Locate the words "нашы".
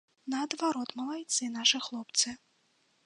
1.59-1.83